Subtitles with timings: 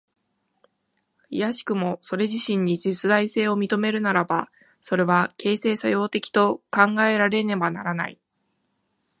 [1.29, 4.49] いやしくもそれ自身に実在性を認めるならば、
[4.81, 8.19] それは形成作用的と考えられねばならない。